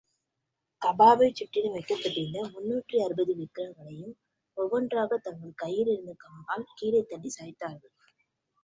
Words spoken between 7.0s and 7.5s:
தள்ளிச்